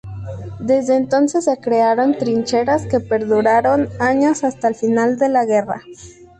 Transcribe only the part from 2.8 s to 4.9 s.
que perduraron años hasta el